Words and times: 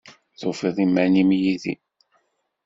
Tufiḍ 0.39 0.77
iman-im 0.85 1.29
yid-i? 1.41 1.73